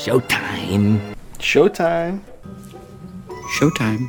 [0.00, 1.14] Showtime.
[1.38, 2.22] Showtime.
[3.58, 4.08] Showtime.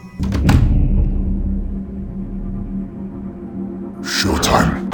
[4.00, 4.88] Showtime.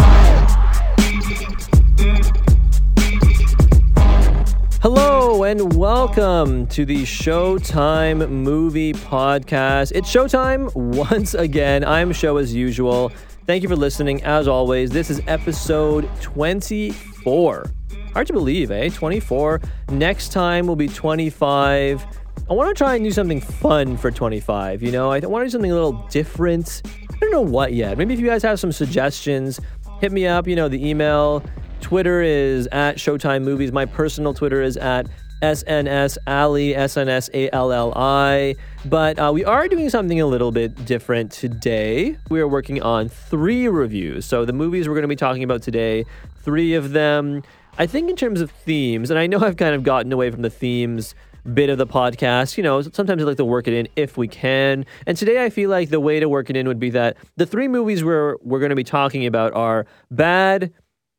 [4.81, 9.91] Hello and welcome to the Showtime Movie Podcast.
[9.93, 11.85] It's Showtime once again.
[11.85, 13.11] I'm Show as usual.
[13.45, 14.23] Thank you for listening.
[14.23, 17.71] As always, this is episode 24.
[18.17, 18.89] Hard to believe, eh?
[18.89, 19.61] 24.
[19.89, 22.03] Next time will be 25.
[22.49, 24.81] I want to try and do something fun for 25.
[24.81, 26.81] You know, I want to do something a little different.
[27.13, 27.95] I don't know what yet.
[27.95, 29.59] Maybe if you guys have some suggestions,
[30.01, 30.47] hit me up.
[30.47, 31.43] You know, the email
[31.79, 33.71] Twitter is at Showtime Movies.
[33.71, 35.05] My personal Twitter is at
[35.43, 38.55] SNS Ali, S-N-S-A-L-L-I.
[38.85, 42.17] But uh, we are doing something a little bit different today.
[42.31, 44.25] We are working on three reviews.
[44.25, 46.05] So the movies we're going to be talking about today,
[46.41, 47.43] three of them,
[47.77, 50.41] I think in terms of themes, and I know I've kind of gotten away from
[50.41, 51.13] the themes
[51.53, 52.57] bit of the podcast.
[52.57, 54.85] You know, sometimes I like to work it in if we can.
[55.05, 57.45] And today I feel like the way to work it in would be that the
[57.45, 60.73] three movies we're, we're going to be talking about are bad,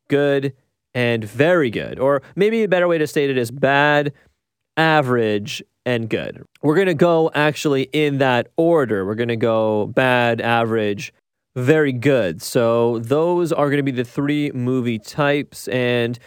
[0.08, 0.52] good,
[0.94, 1.98] and very good.
[1.98, 4.12] Or maybe a better way to state it is bad,
[4.76, 6.44] average, and good.
[6.60, 9.06] We're going to go actually in that order.
[9.06, 11.14] We're going to go bad, average,
[11.56, 12.42] very good.
[12.42, 15.68] So those are going to be the three movie types.
[15.68, 16.18] And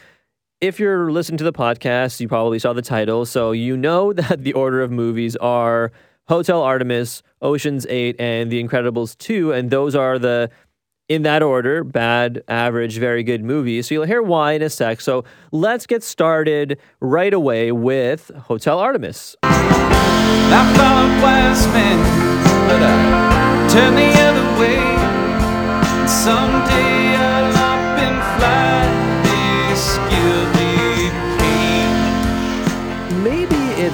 [0.62, 3.26] if you're listening to the podcast, you probably saw the title.
[3.26, 5.92] So you know that the order of movies are
[6.28, 9.52] Hotel Artemis, Ocean's 8, and The Incredibles 2.
[9.52, 10.50] And those are the
[11.10, 13.88] in that order bad, average, very good movies.
[13.88, 15.02] So you'll hear why in a sec.
[15.02, 19.36] So let's get started right away with Hotel Artemis.
[26.64, 27.11] I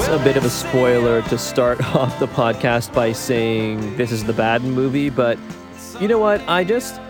[0.08, 4.32] a bit of a spoiler to start off the podcast by saying this is the
[4.32, 5.38] bad movie, but
[6.00, 6.42] you know what?
[6.48, 7.02] I just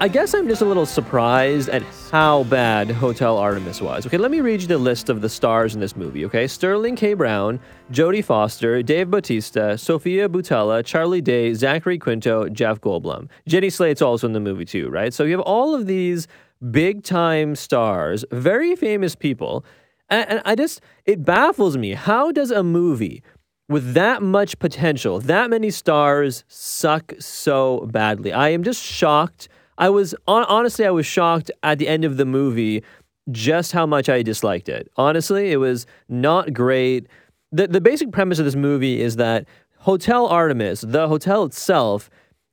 [0.00, 4.06] I guess I'm just a little surprised at how bad Hotel Artemis was.
[4.06, 6.46] Okay, let me read you the list of the stars in this movie, okay?
[6.46, 7.14] Sterling K.
[7.14, 7.58] Brown,
[7.90, 13.28] Jodie Foster, Dave Bautista, Sofia Boutella, Charlie Day, Zachary Quinto, Jeff Goldblum.
[13.46, 15.14] Jenny Slate's also in the movie too, right?
[15.14, 16.28] So you have all of these
[16.70, 19.64] big time stars, very famous people.
[20.12, 21.94] And, I just, it baffles me.
[21.94, 23.22] How does a movie
[23.68, 28.32] with that much potential, that many stars, suck so badly?
[28.32, 32.24] I am just shocked I was honestly I was shocked at the end of the
[32.24, 32.82] movie
[33.30, 34.88] just how much I disliked it.
[34.96, 37.06] Honestly, it was not great.
[37.50, 39.46] The the basic premise of this movie is that
[39.78, 42.10] Hotel Artemis, the hotel itself,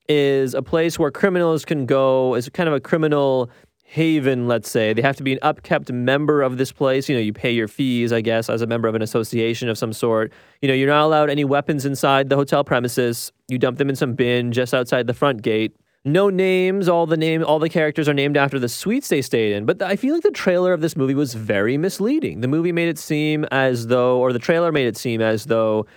[0.08, 2.34] is a place where criminals can go.
[2.34, 3.50] It's kind of a criminal
[3.90, 4.94] haven, let's say.
[4.94, 7.10] They have to be an upkept member of this place.
[7.10, 9.80] You know, you pay your fees, I guess, as a member of an association of
[9.80, 10.32] some sort.
[10.62, 13.32] You know, you're not allowed any weapons inside the hotel premises.
[13.48, 16.88] You dump them in some bin just outside the front gate no names.
[16.88, 19.66] All the name, all the characters are named after the suites they stayed in.
[19.66, 22.42] But I feel like the trailer of this movie was very misleading.
[22.42, 25.88] The movie made it seem as though, or the trailer made it seem as though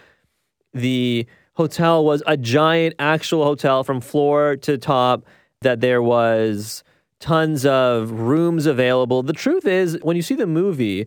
[0.74, 5.24] the hotel was a giant actual hotel from floor to top.
[5.60, 6.82] That there was
[7.22, 9.22] tons of rooms available.
[9.22, 11.06] The truth is, when you see the movie,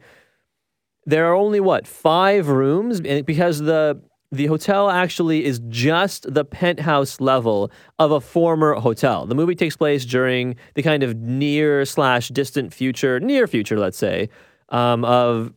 [1.06, 7.22] there are only what five rooms because the the hotel actually is just the penthouse
[7.22, 9.26] level of a former hotel.
[9.26, 13.98] The movie takes place during the kind of near slash distant future, near future, let's
[13.98, 14.30] say,
[14.70, 15.54] um, of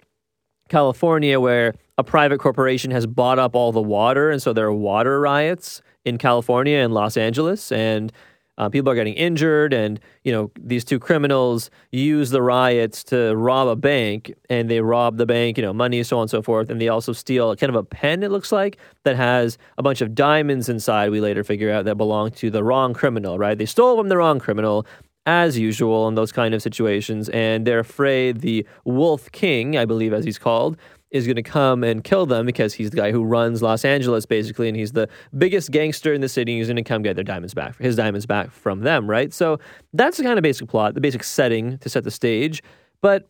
[0.68, 4.72] California, where a private corporation has bought up all the water, and so there are
[4.72, 8.12] water riots in California and Los Angeles, and
[8.58, 13.34] uh, people are getting injured, and you know these two criminals use the riots to
[13.36, 16.42] rob a bank, and they rob the bank, you know, money, so on and so
[16.42, 18.22] forth, and they also steal a kind of a pen.
[18.22, 21.10] It looks like that has a bunch of diamonds inside.
[21.10, 23.56] We later figure out that belong to the wrong criminal, right?
[23.56, 24.86] They stole from the wrong criminal.
[25.26, 30.14] As usual in those kind of situations, and they're afraid the Wolf King, I believe
[30.14, 30.78] as he's called,
[31.10, 34.26] is going to come and kill them because he's the guy who runs Los Angeles
[34.26, 36.58] basically, and he's the biggest gangster in the city.
[36.58, 39.32] He's going to come get their diamonds back, his diamonds back from them, right?
[39.32, 39.58] So
[39.92, 42.62] that's the kind of basic plot, the basic setting to set the stage.
[43.00, 43.28] But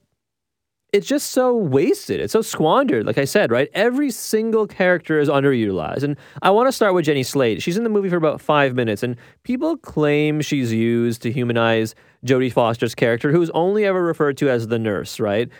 [0.92, 2.18] it's just so wasted.
[2.20, 3.06] It's so squandered.
[3.06, 3.68] Like I said, right?
[3.74, 6.02] Every single character is underutilized.
[6.02, 7.62] And I want to start with Jenny Slate.
[7.62, 11.94] She's in the movie for about five minutes, and people claim she's used to humanize
[12.24, 15.50] Jodie Foster's character, who's only ever referred to as the nurse, right?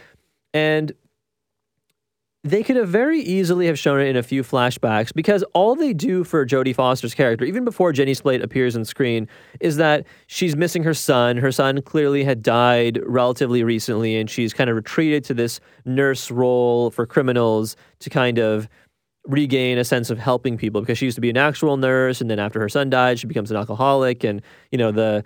[0.54, 0.92] And
[2.44, 5.92] they could have very easily have shown it in a few flashbacks because all they
[5.92, 9.28] do for Jodie Foster's character, even before Jenny Slate appears on screen,
[9.60, 11.36] is that she's missing her son.
[11.36, 16.30] Her son clearly had died relatively recently, and she's kind of retreated to this nurse
[16.30, 18.68] role for criminals to kind of
[19.24, 22.30] regain a sense of helping people because she used to be an actual nurse, and
[22.30, 25.24] then after her son died, she becomes an alcoholic, and you know the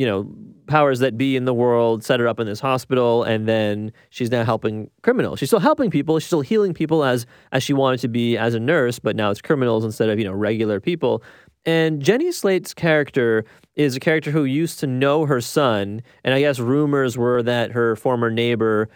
[0.00, 0.26] you know,
[0.66, 4.30] powers that be in the world set her up in this hospital, and then she's
[4.30, 5.38] now helping criminals.
[5.38, 6.18] She's still helping people.
[6.18, 9.30] She's still healing people as as she wanted to be as a nurse, but now
[9.30, 11.22] it's criminals instead of you know regular people.
[11.66, 13.44] And Jenny Slate's character
[13.74, 17.72] is a character who used to know her son, and I guess rumors were that
[17.72, 18.88] her former neighbor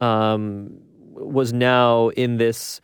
[0.00, 0.76] um,
[1.12, 2.80] was now in this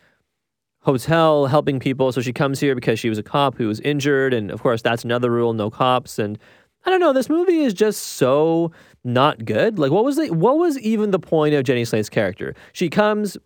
[0.83, 2.13] hotel helping people.
[2.13, 4.81] So she comes here because she was a cop who was injured, and of course
[4.81, 6.39] that's another rule: no cops and
[6.85, 7.13] I don't know.
[7.13, 8.71] This movie is just so
[9.03, 9.79] not good.
[9.79, 12.55] Like, what was the what was even the point of Jenny Slate's character?
[12.73, 13.37] She comes,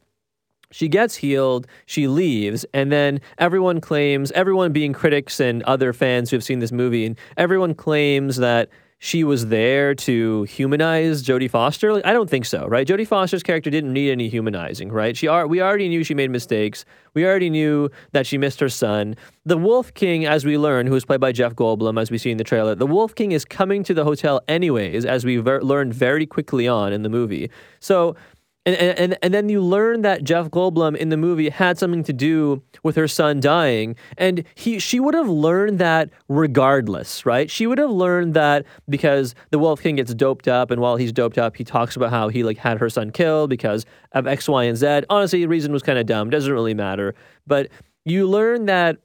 [0.72, 6.30] she gets healed, she leaves, and then everyone claims, everyone being critics and other fans
[6.30, 8.70] who have seen this movie, and everyone claims that
[9.04, 11.92] she was there to humanize Jodie Foster?
[11.92, 12.88] Like, I don't think so, right?
[12.88, 15.18] Jodie Foster's character didn't need any humanizing, right?
[15.18, 16.86] She we already knew she made mistakes.
[17.14, 19.18] We already knew that she missed her son.
[19.46, 22.32] The Wolf King, as we learn, who is played by Jeff Goldblum, as we see
[22.32, 25.62] in the trailer, the Wolf King is coming to the hotel anyways, as we ver-
[25.62, 27.52] learned very quickly on in the movie.
[27.82, 28.16] So
[28.65, 32.13] and, and and then you learn that Jeff Goldblum in the movie had something to
[32.13, 37.51] do with her son dying, and he she would have learned that regardless, right?
[37.51, 41.12] She would have learned that because the Wolf King gets doped up, and while he's
[41.12, 44.48] doped up, he talks about how he like had her son killed because of X,
[44.48, 45.01] Y, and Z.
[45.10, 46.30] Honestly, the reason was kind of dumb.
[46.30, 47.15] Doesn't really matter,
[47.45, 47.69] but
[48.06, 48.98] you learn that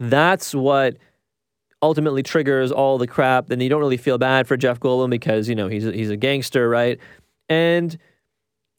[0.00, 0.96] that's what
[1.80, 3.46] ultimately triggers all the crap.
[3.46, 6.16] Then you don't really feel bad for Jeff Goldblum because you know he's he's a
[6.16, 6.98] gangster, right?
[7.48, 7.96] And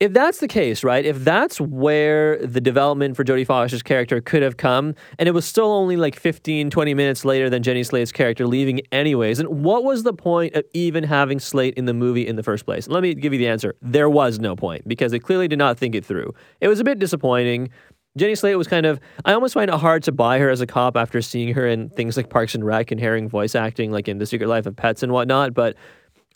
[0.01, 1.05] if that's the case, right?
[1.05, 5.45] If that's where the development for Jodie Foster's character could have come, and it was
[5.45, 9.85] still only like 15, 20 minutes later than Jenny Slate's character leaving anyways, and what
[9.85, 12.89] was the point of even having Slate in the movie in the first place?
[12.89, 13.75] Let me give you the answer.
[13.81, 16.33] There was no point because they clearly did not think it through.
[16.59, 17.69] It was a bit disappointing.
[18.17, 20.67] Jenny Slate was kind of, I almost find it hard to buy her as a
[20.67, 24.09] cop after seeing her in things like Parks and Rec and hearing voice acting like
[24.09, 25.75] in The Secret Life of Pets and whatnot, but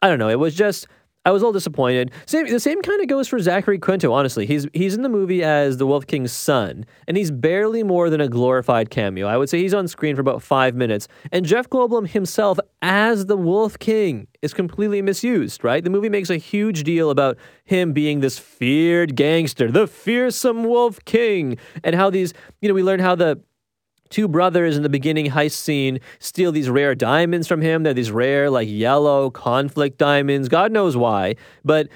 [0.02, 0.30] I don't know.
[0.30, 0.88] It was just
[1.26, 2.12] I was a little disappointed.
[2.26, 4.14] Same, the same kind of goes for Zachary Quinto.
[4.14, 8.10] Honestly, he's he's in the movie as the Wolf King's son, and he's barely more
[8.10, 9.28] than a glorified cameo.
[9.28, 11.10] I would say he's on screen for about five minutes.
[11.34, 15.64] And Jeff Goldblum himself as the Wolf King is completely misused.
[15.64, 15.84] Right?
[15.84, 21.04] The movie makes a huge deal about him being this feared gangster, the fearsome Wolf
[21.04, 23.42] King, and how these you know we learn how the
[24.10, 27.84] two brothers in the beginning heist scene steal these rare diamonds from him.
[27.84, 30.50] They're these rare, like yellow conflict diamonds.
[30.50, 31.36] God knows why.
[31.64, 31.90] But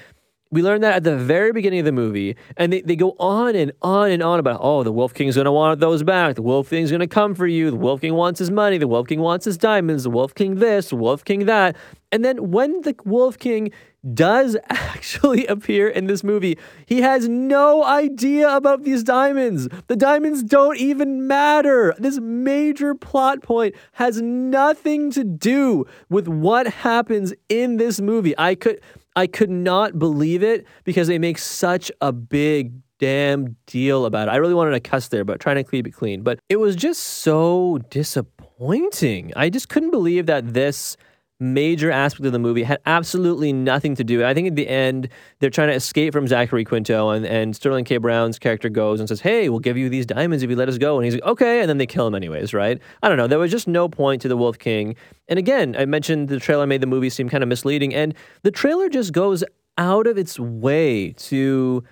[0.53, 3.55] we learn that at the very beginning of the movie, and they, they go on
[3.55, 6.35] and on and on about, oh, the Wolf King's gonna want those back.
[6.35, 7.71] The Wolf King's gonna come for you.
[7.71, 8.77] The Wolf King wants his money.
[8.77, 10.03] The Wolf King wants his diamonds.
[10.03, 11.75] The Wolf King this, the Wolf King that.
[12.11, 13.71] And then when the Wolf King
[14.13, 16.57] does actually appear in this movie.
[16.85, 19.67] He has no idea about these diamonds.
[19.87, 21.95] The diamonds don't even matter.
[21.97, 28.33] This major plot point has nothing to do with what happens in this movie.
[28.37, 28.81] I could
[29.15, 34.31] I could not believe it because they make such a big damn deal about it.
[34.31, 36.23] I really wanted to cuss there, but trying to keep it clean.
[36.23, 39.33] But it was just so disappointing.
[39.35, 40.97] I just couldn't believe that this
[41.43, 44.25] major aspect of the movie had absolutely nothing to do.
[44.25, 45.09] I think at the end
[45.39, 47.97] they're trying to escape from Zachary Quinto, and, and Sterling K.
[47.97, 50.77] Brown's character goes and says, "Hey, we'll give you these diamonds if you let us
[50.77, 52.81] go." And he's like, "Okay," and then they kill him anyways, right?
[53.01, 53.27] I don't know.
[53.27, 54.95] There was just no point to the Wolf King.
[55.27, 58.13] And again, I mentioned the trailer made the movie seem kind of misleading, and
[58.43, 59.43] the trailer just goes
[59.77, 61.83] out of its way to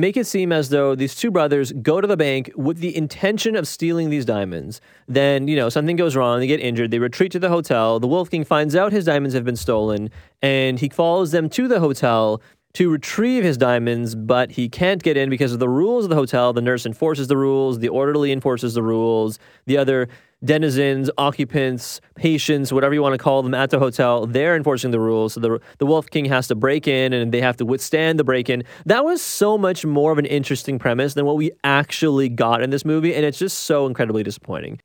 [0.00, 3.54] make it seem as though these two brothers go to the bank with the intention
[3.54, 4.80] of stealing these diamonds.
[5.06, 8.00] Then, you know, something goes wrong, they get injured, they retreat to the hotel.
[8.00, 10.10] The Wolf King finds out his diamonds have been stolen,
[10.42, 12.40] and he follows them to the hotel
[12.72, 16.16] to retrieve his diamonds, but he can't get in because of the rules of the
[16.16, 16.52] hotel.
[16.52, 20.08] The nurse enforces the rules, the orderly enforces the rules, the other
[20.44, 25.00] denizens, occupants, patients, whatever you want to call them at the hotel, they're enforcing the
[25.00, 25.34] rules.
[25.34, 28.24] So the, the Wolf King has to break in and they have to withstand the
[28.24, 28.64] break in.
[28.86, 32.70] That was so much more of an interesting premise than what we actually got in
[32.70, 34.80] this movie, and it's just so incredibly disappointing.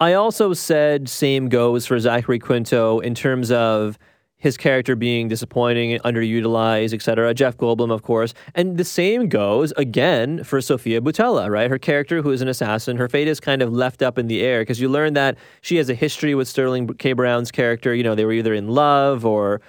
[0.00, 3.98] I also said same goes for Zachary Quinto in terms of
[4.44, 7.32] his character being disappointing, underutilized, etc.
[7.32, 8.34] Jeff Goldblum, of course.
[8.54, 11.70] And the same goes again for Sofia Boutella, right?
[11.70, 14.42] Her character, who is an assassin, her fate is kind of left up in the
[14.42, 17.14] air because you learn that she has a history with Sterling K.
[17.14, 17.94] Brown's character.
[17.94, 19.62] You know, they were either in love or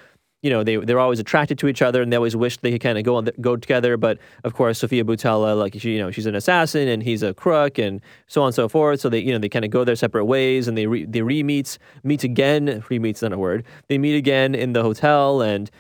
[0.46, 2.82] you know they they're always attracted to each other and they always wish they could
[2.82, 3.98] kind of go on the, go together.
[3.98, 7.34] But of course, Sofia Boutella, like she, you know, she's an assassin and he's a
[7.34, 9.00] crook and so on and so forth.
[9.00, 11.24] So they you know they kind of go their separate ways and they re, they
[11.24, 12.84] re meets meet again.
[12.90, 13.66] Re meets not a word.
[13.88, 15.72] They meet again in the hotel and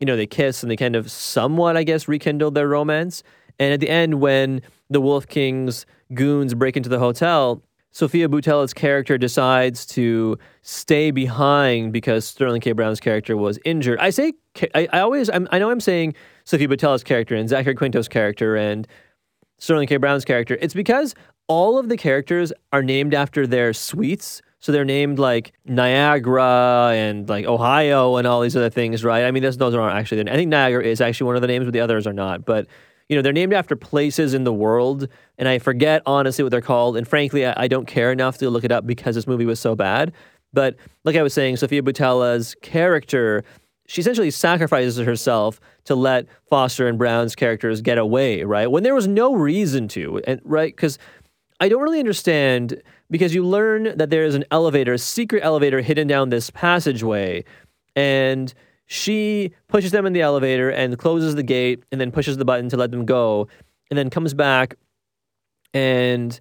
[0.00, 3.22] you know they kiss and they kind of somewhat I guess rekindle their romance.
[3.58, 7.62] And at the end, when the Wolf King's goons break into the hotel,
[7.94, 12.72] Sofia Boutella's character decides to stay behind because Sterling K.
[12.72, 14.00] Brown's character was injured.
[14.00, 14.32] I say,
[14.74, 18.56] I, I always, I'm, i know I'm saying Sofia Boutella's character and Zachary Quinto's character
[18.56, 18.88] and
[19.58, 19.96] Sterling K.
[19.98, 20.58] Brown's character.
[20.60, 21.14] It's because
[21.46, 24.42] all of the characters are named after their suites.
[24.58, 29.24] So they're named like Niagara and like Ohio and all these other things, right?
[29.24, 30.28] I mean, those, those aren't actually.
[30.28, 32.44] I think Niagara is actually one of the names, but the others are not.
[32.44, 32.66] But
[33.08, 35.08] you know, they're named after places in the world,
[35.38, 36.96] and I forget honestly what they're called.
[36.96, 39.60] And frankly, I, I don't care enough to look it up because this movie was
[39.60, 40.12] so bad.
[40.52, 43.44] But like I was saying, Sofia Boutella's character,
[43.86, 48.70] she essentially sacrifices herself to let Foster and Brown's characters get away, right?
[48.70, 50.74] When there was no reason to, and right?
[50.74, 50.98] Because
[51.60, 55.80] I don't really understand because you learn that there is an elevator, a secret elevator
[55.80, 57.44] hidden down this passageway,
[57.94, 58.54] and
[58.86, 62.68] she pushes them in the elevator and closes the gate and then pushes the button
[62.68, 63.48] to let them go
[63.90, 64.76] and then comes back
[65.72, 66.40] and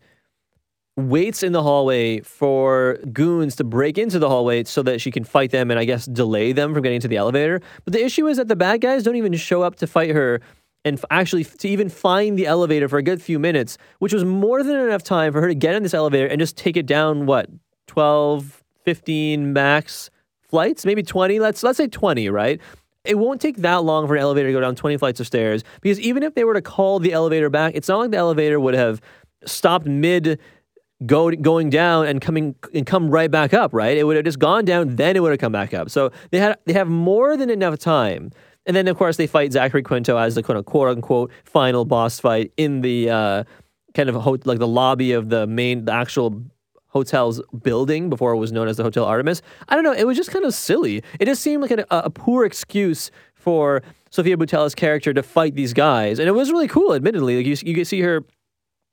[0.95, 5.23] waits in the hallway for goons to break into the hallway so that she can
[5.23, 7.61] fight them and I guess delay them from getting to the elevator.
[7.83, 10.39] But the issue is that the bad guys don't even show up to fight her
[10.85, 14.61] and actually to even find the elevator for a good few minutes, which was more
[14.61, 17.25] than enough time for her to get in this elevator and just take it down
[17.25, 17.49] what
[17.87, 20.09] 12 15 max
[20.53, 21.39] flights, maybe 20.
[21.39, 22.61] Let's let's say 20, right?
[23.03, 25.63] It won't take that long for an elevator to go down 20 flights of stairs
[25.81, 28.59] because even if they were to call the elevator back, it's not like the elevator
[28.59, 29.01] would have
[29.45, 30.39] stopped mid
[31.07, 33.97] go, going down and coming and come right back up, right?
[33.97, 35.89] It would have just gone down, then it would have come back up.
[35.89, 38.29] So they had they have more than enough time.
[38.67, 42.53] And then of course they fight Zachary Quinto as the quote unquote final boss fight
[42.57, 43.43] in the uh,
[43.95, 46.43] kind of ho- like the lobby of the main the actual
[46.93, 49.41] hotel's building before it was known as the Hotel Artemis.
[49.67, 49.91] I don't know.
[49.91, 51.03] It was just kind of silly.
[51.19, 53.81] It just seemed like a, a poor excuse for
[54.11, 56.93] Sofia Boutella's character to fight these guys, and it was really cool.
[56.93, 58.23] Admittedly, like you, you see her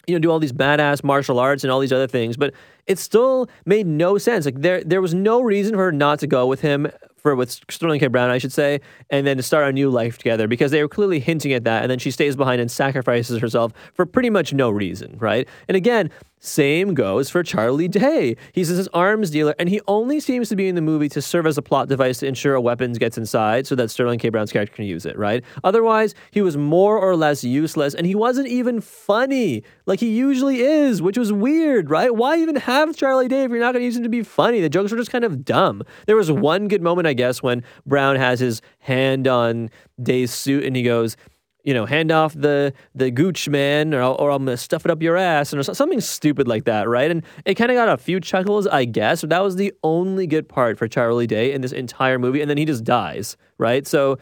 [0.06, 2.54] you know, do all these badass martial arts and all these other things, but
[2.86, 4.46] it still made no sense.
[4.46, 6.90] Like there, there was no reason for her not to go with him
[7.20, 8.06] for with Sterling K.
[8.06, 8.80] Brown, I should say,
[9.10, 11.82] and then to start a new life together because they were clearly hinting at that,
[11.82, 15.46] and then she stays behind and sacrifices herself for pretty much no reason, right?
[15.68, 18.34] And again, same goes for Charlie Day.
[18.52, 21.46] He's this arms dealer, and he only seems to be in the movie to serve
[21.46, 24.30] as a plot device to ensure a weapon gets inside so that Sterling K.
[24.30, 25.44] Brown's character can use it, right?
[25.62, 30.62] Otherwise, he was more or less useless, and he wasn't even funny like he usually
[30.62, 32.14] is, which was weird, right?
[32.14, 34.62] Why even have Charlie Day if you're not going to use him to be funny?
[34.62, 35.82] The jokes were just kind of dumb.
[36.06, 39.68] There was one good moment, I guess, when Brown has his hand on
[40.02, 41.18] Day's suit and he goes,
[41.64, 45.02] you know, hand off the the gooch man, or, or I'm gonna stuff it up
[45.02, 47.10] your ass, and something stupid like that, right?
[47.10, 49.20] And it kind of got a few chuckles, I guess.
[49.20, 52.50] But that was the only good part for Charlie Day in this entire movie, and
[52.50, 53.86] then he just dies, right?
[53.86, 54.18] So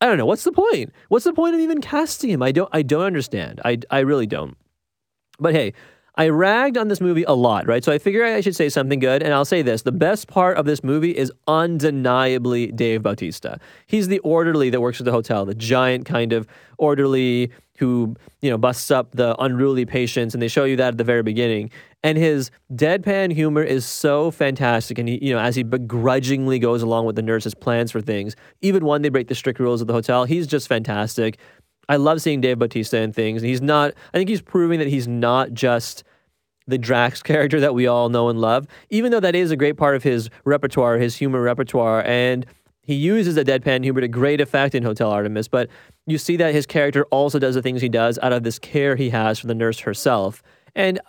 [0.00, 0.26] I don't know.
[0.26, 0.92] What's the point?
[1.08, 2.42] What's the point of even casting him?
[2.42, 2.68] I don't.
[2.72, 3.60] I don't understand.
[3.64, 4.56] I I really don't.
[5.38, 5.72] But hey,
[6.16, 7.82] I ragged on this movie a lot, right?
[7.82, 9.82] So I figure I should say something good, and I'll say this.
[9.82, 13.58] The best part of this movie is undeniably Dave Bautista.
[13.86, 16.46] He's the orderly that works at the hotel, the giant kind of
[16.78, 20.98] orderly who, you know, busts up the unruly patients, and they show you that at
[20.98, 21.70] the very beginning.
[22.04, 26.82] And his deadpan humor is so fantastic, and he, you know, as he begrudgingly goes
[26.82, 29.88] along with the nurse's plans for things, even when they break the strict rules of
[29.88, 31.38] the hotel, he's just fantastic.
[31.88, 33.42] I love seeing Dave Bautista in things.
[33.42, 36.04] And he's not, I think he's proving that he's not just
[36.66, 39.76] the Drax character that we all know and love, even though that is a great
[39.76, 42.02] part of his repertoire, his humor repertoire.
[42.04, 42.46] And
[42.82, 45.48] he uses the deadpan humor to great effect in Hotel Artemis.
[45.48, 45.68] But
[46.06, 48.96] you see that his character also does the things he does out of this care
[48.96, 50.42] he has for the nurse herself.
[50.74, 51.00] And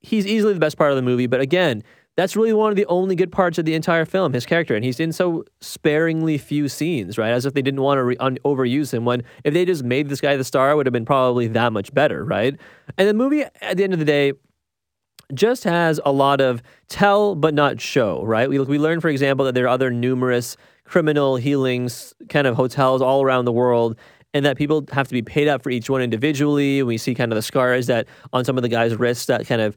[0.00, 1.26] he's easily the best part of the movie.
[1.26, 1.82] But again,
[2.18, 4.74] that's really one of the only good parts of the entire film, his character.
[4.74, 7.30] And he's in so sparingly few scenes, right?
[7.30, 9.04] As if they didn't want to re- un- overuse him.
[9.04, 11.72] When if they just made this guy the star, it would have been probably that
[11.72, 12.56] much better, right?
[12.96, 14.32] And the movie, at the end of the day,
[15.32, 18.48] just has a lot of tell but not show, right?
[18.48, 23.00] We, we learn, for example, that there are other numerous criminal healings kind of hotels
[23.00, 23.96] all around the world
[24.34, 26.82] and that people have to be paid up for each one individually.
[26.82, 29.60] We see kind of the scars that on some of the guys' wrists that kind
[29.60, 29.76] of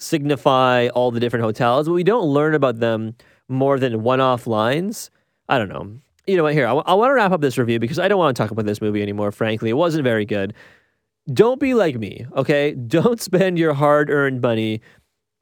[0.00, 3.14] signify all the different hotels, but we don't learn about them
[3.48, 5.10] more than one off lines.
[5.48, 6.00] I don't know.
[6.26, 6.54] You know what?
[6.54, 8.42] Here, I, w- I want to wrap up this review because I don't want to
[8.42, 9.70] talk about this movie anymore, frankly.
[9.70, 10.54] It wasn't very good.
[11.32, 12.72] Don't be like me, okay?
[12.86, 14.80] Don't spend your hard earned money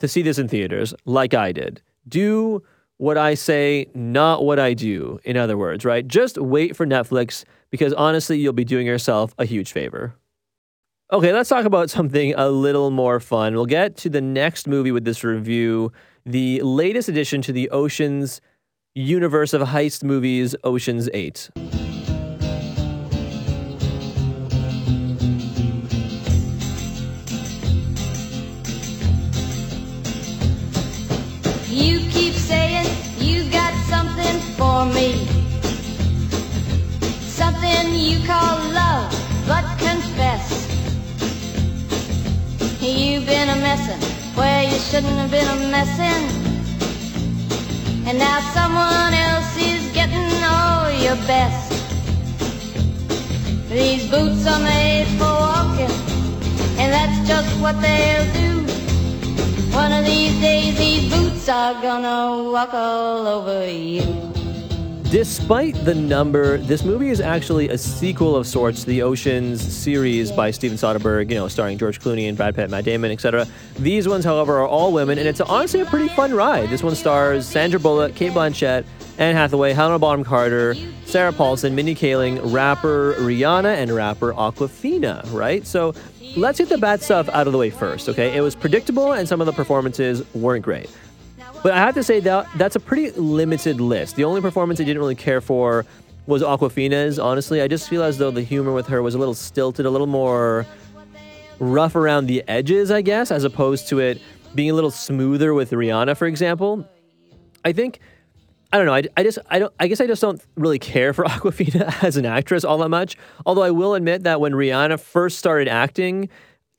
[0.00, 1.80] to see this in theaters like I did.
[2.08, 2.62] Do
[2.96, 5.20] what I say, not what I do.
[5.24, 6.06] In other words, right?
[6.06, 10.14] Just wait for Netflix because honestly, you'll be doing yourself a huge favor.
[11.10, 13.54] Okay, let's talk about something a little more fun.
[13.54, 15.90] We'll get to the next movie with this review,
[16.26, 18.42] the latest addition to the Oceans
[18.94, 21.50] universe of heist movies, Oceans 8.
[31.70, 32.07] You
[43.68, 46.24] You've been a messin' where you shouldn't have been a messin'.
[48.06, 51.72] And now someone else is getting all your best.
[53.68, 55.94] These boots are made for walking,
[56.78, 58.64] and that's just what they'll do.
[59.74, 64.27] One of these days, these boots are gonna walk all over you.
[65.10, 70.50] Despite the number, this movie is actually a sequel of sorts the Oceans series by
[70.50, 73.46] Steven Soderbergh, you know, starring George Clooney and Brad Pitt, Matt Damon, etc.
[73.78, 76.68] These ones, however, are all women, and it's honestly a pretty fun ride.
[76.68, 78.84] This one stars Sandra Bullock, Cate Blanchett,
[79.16, 85.66] Anne Hathaway, Helena Bonham Carter, Sarah Paulson, Mindy Kaling, rapper Rihanna, and rapper Awkwafina, right?
[85.66, 85.94] So
[86.36, 88.36] let's get the bad stuff out of the way first, okay?
[88.36, 90.90] It was predictable, and some of the performances weren't great.
[91.62, 94.16] But I have to say that that's a pretty limited list.
[94.16, 95.84] The only performance I didn't really care for
[96.26, 97.18] was Awkwafina's.
[97.18, 99.90] Honestly, I just feel as though the humor with her was a little stilted, a
[99.90, 100.66] little more
[101.58, 104.20] rough around the edges, I guess, as opposed to it
[104.54, 106.86] being a little smoother with Rihanna, for example.
[107.64, 107.98] I think
[108.72, 108.94] I don't know.
[108.94, 109.72] I, I just I don't.
[109.80, 113.16] I guess I just don't really care for Awkwafina as an actress all that much.
[113.46, 116.28] Although I will admit that when Rihanna first started acting,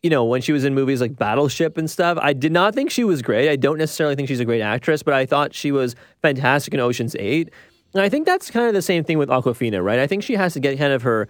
[0.01, 2.89] you know, when she was in movies like Battleship and stuff, I did not think
[2.89, 3.49] she was great.
[3.49, 6.79] I don't necessarily think she's a great actress, but I thought she was fantastic in
[6.79, 7.49] Ocean's Eight.
[7.93, 9.99] And I think that's kind of the same thing with Awkwafina, right?
[9.99, 11.27] I think she has to get kind of her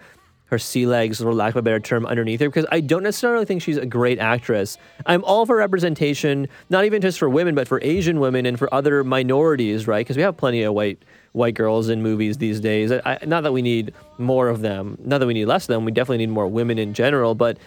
[0.50, 3.46] her sea legs, for lack of a better term, underneath her because I don't necessarily
[3.46, 4.80] think she's a great actress.
[5.06, 8.72] I'm all for representation, not even just for women, but for Asian women and for
[8.74, 10.00] other minorities, right?
[10.00, 12.92] Because we have plenty of white white girls in movies these days.
[12.92, 15.86] I, not that we need more of them, not that we need less of them.
[15.86, 17.60] We definitely need more women in general, but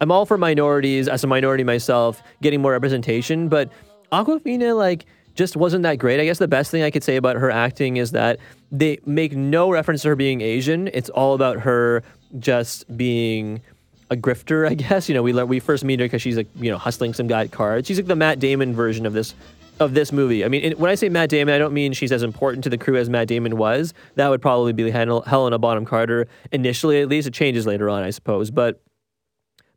[0.00, 3.48] I'm all for minorities as a minority myself getting more representation.
[3.48, 3.70] But
[4.12, 6.20] Awkwafina, like just wasn't that great.
[6.20, 8.38] I guess the best thing I could say about her acting is that
[8.72, 10.88] they make no reference to her being Asian.
[10.88, 12.02] It's all about her
[12.38, 13.60] just being
[14.10, 15.08] a grifter, I guess.
[15.08, 17.42] You know, we we first meet her because she's like you know hustling some guy
[17.42, 17.88] at cards.
[17.88, 19.34] She's like the Matt Damon version of this
[19.78, 20.44] of this movie.
[20.44, 22.76] I mean, when I say Matt Damon, I don't mean she's as important to the
[22.76, 23.94] crew as Matt Damon was.
[24.16, 27.26] That would probably be Helena Bonham Carter initially, at least.
[27.26, 28.80] It changes later on, I suppose, but.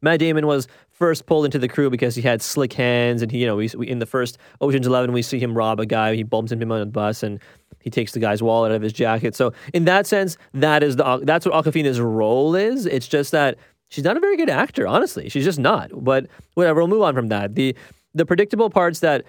[0.03, 3.39] Matt Damon was first pulled into the crew because he had slick hands, and he,
[3.39, 6.13] you know, we, we, in the first Ocean's Eleven, we see him rob a guy.
[6.15, 7.39] He bumps into him on the bus, and
[7.79, 9.35] he takes the guy's wallet out of his jacket.
[9.35, 12.85] So in that sense, that is the that's what Awkwafina's role is.
[12.85, 13.57] It's just that
[13.89, 15.29] she's not a very good actor, honestly.
[15.29, 15.91] She's just not.
[15.93, 17.55] But whatever, we'll move on from that.
[17.55, 17.75] The
[18.13, 19.25] the predictable parts that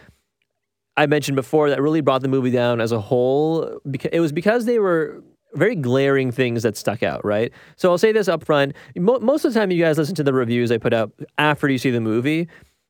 [0.96, 3.80] I mentioned before that really brought the movie down as a whole,
[4.12, 5.22] it was because they were
[5.56, 7.52] very glaring things that stuck out, right?
[7.76, 8.74] So I'll say this up front.
[8.96, 11.68] Mo- most of the time, you guys listen to the reviews I put out after
[11.68, 12.48] you see the movie.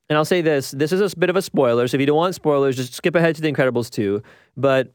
[0.09, 1.87] And I'll say this this is a bit of a spoiler.
[1.87, 4.21] So if you don't want spoilers, just skip ahead to The Incredibles 2.
[4.55, 4.93] But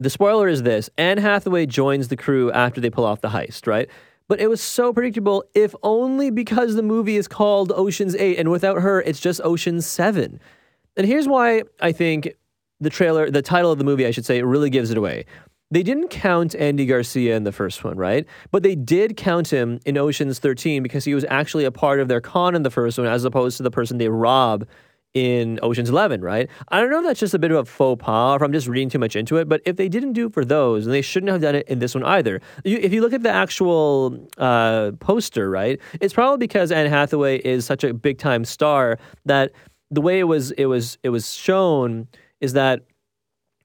[0.00, 3.66] the spoiler is this Anne Hathaway joins the crew after they pull off the heist,
[3.66, 3.88] right?
[4.28, 8.50] But it was so predictable, if only because the movie is called Ocean's 8, and
[8.50, 10.38] without her, it's just Ocean's 7.
[10.98, 12.34] And here's why I think
[12.78, 15.24] the trailer, the title of the movie, I should say, really gives it away.
[15.70, 18.24] They didn't count Andy Garcia in the first one, right?
[18.50, 22.08] But they did count him in Ocean's 13 because he was actually a part of
[22.08, 24.66] their con in the first one as opposed to the person they rob
[25.12, 26.48] in Ocean's 11, right?
[26.68, 28.52] I don't know if that's just a bit of a faux pas or if I'm
[28.52, 30.92] just reading too much into it, but if they didn't do it for those, then
[30.92, 32.40] they shouldn't have done it in this one either.
[32.64, 37.38] You, if you look at the actual uh, poster, right, it's probably because Anne Hathaway
[37.38, 39.52] is such a big time star that
[39.90, 42.08] the way it was it was it was shown
[42.40, 42.82] is that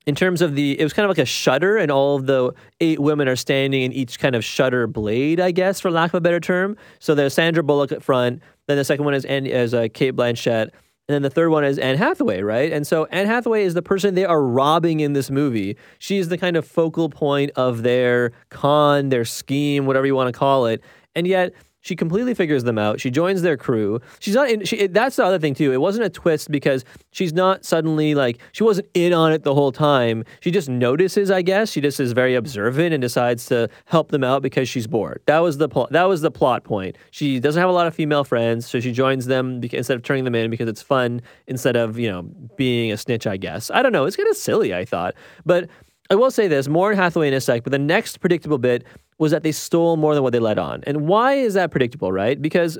[0.06, 2.54] in terms of the it was kind of like a shutter and all of the
[2.80, 6.16] eight women are standing in each kind of shutter blade i guess for lack of
[6.16, 9.46] a better term so there's sandra bullock at front then the second one is Anne,
[9.46, 10.70] is uh, cate blanchett
[11.10, 12.72] and then the third one is Anne Hathaway, right?
[12.72, 15.76] And so Anne Hathaway is the person they are robbing in this movie.
[16.00, 20.40] She's the kind of focal point of their con, their scheme, whatever you want to
[20.40, 20.82] call it.
[21.14, 21.52] And yet
[21.84, 23.02] She completely figures them out.
[23.02, 24.00] She joins their crew.
[24.20, 24.64] She's not in.
[24.64, 25.74] She, that's the other thing too.
[25.74, 29.54] It wasn't a twist because she's not suddenly like she wasn't in on it the
[29.54, 30.24] whole time.
[30.40, 31.70] She just notices, I guess.
[31.70, 35.22] She just is very observant and decides to help them out because she's bored.
[35.26, 36.98] That was the pl- that was the plot point.
[37.12, 40.24] She doesn't have a lot of female friends, so she joins them instead of turning
[40.24, 42.24] them in because it's fun instead of you know
[42.56, 43.28] being a snitch.
[43.28, 44.06] I guess I don't know.
[44.06, 44.74] It's kind of silly.
[44.74, 45.16] I thought,
[45.46, 45.70] but
[46.14, 47.64] I will say this more in Hathaway in a sec.
[47.64, 48.84] But the next predictable bit
[49.18, 50.84] was that they stole more than what they let on.
[50.86, 52.40] And why is that predictable, right?
[52.40, 52.78] Because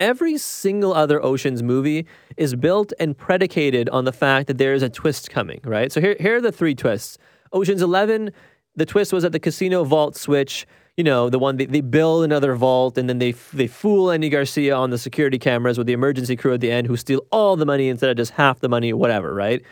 [0.00, 4.82] every single other Oceans movie is built and predicated on the fact that there is
[4.82, 5.92] a twist coming, right?
[5.92, 7.16] So here, here are the three twists.
[7.52, 8.32] Oceans 11,
[8.74, 12.24] the twist was at the casino vault switch, you know, the one they, they build
[12.24, 15.92] another vault and then they they fool Andy Garcia on the security cameras with the
[15.92, 18.68] emergency crew at the end who steal all the money instead of just half the
[18.68, 19.62] money, whatever, right?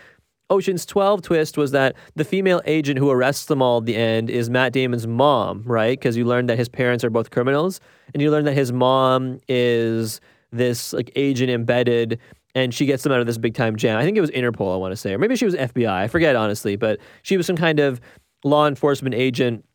[0.51, 4.31] Ocean's 12 twist was that the female agent who arrests them all at the end
[4.31, 5.99] is Matt Damon's mom, right?
[5.99, 7.81] Because you learn that his parents are both criminals,
[8.15, 12.19] and you learn that his mom is this like agent embedded,
[12.55, 13.99] and she gets them out of this big time jam.
[13.99, 15.91] I think it was Interpol, I want to say, or maybe she was FBI.
[15.91, 18.01] I forget honestly, but she was some kind of
[18.43, 19.67] law enforcement agent,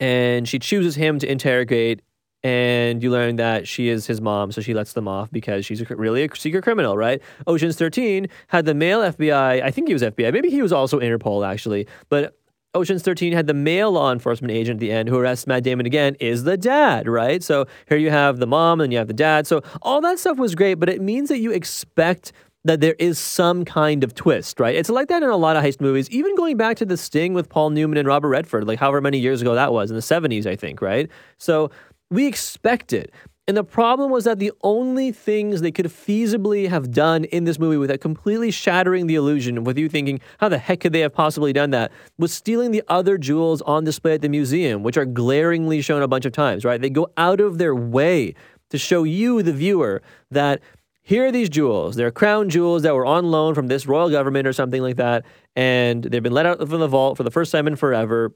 [0.00, 2.02] and she chooses him to interrogate
[2.42, 5.80] and you learn that she is his mom, so she lets them off because she's
[5.80, 7.20] a, really a secret criminal, right?
[7.46, 11.00] Ocean's 13 had the male FBI, I think he was FBI, maybe he was also
[11.00, 12.36] Interpol actually, but
[12.74, 15.86] Ocean's 13 had the male law enforcement agent at the end who arrests Matt Damon
[15.86, 17.42] again is the dad, right?
[17.42, 19.46] So here you have the mom and you have the dad.
[19.46, 22.32] So all that stuff was great, but it means that you expect
[22.64, 24.74] that there is some kind of twist, right?
[24.74, 27.32] It's like that in a lot of heist movies, even going back to The Sting
[27.32, 30.02] with Paul Newman and Robert Redford, like however many years ago that was, in the
[30.02, 31.08] 70s, I think, right?
[31.38, 31.70] So
[32.10, 33.12] we expect it.
[33.48, 37.58] And the problem was that the only things they could feasibly have done in this
[37.58, 41.12] movie without completely shattering the illusion, with you thinking, how the heck could they have
[41.12, 45.04] possibly done that, was stealing the other jewels on display at the museum, which are
[45.04, 46.80] glaringly shown a bunch of times, right?
[46.80, 48.34] They go out of their way
[48.68, 50.60] to show you, the viewer, that
[51.02, 51.96] here are these jewels.
[51.96, 55.24] They're crown jewels that were on loan from this royal government or something like that.
[55.56, 58.32] And they've been let out from the vault for the first time in forever.